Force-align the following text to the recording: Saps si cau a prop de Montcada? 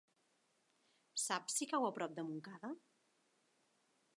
Saps 1.23 1.59
si 1.59 1.67
cau 1.73 1.85
a 1.91 1.91
prop 1.99 2.15
de 2.21 2.25
Montcada? 2.31 2.73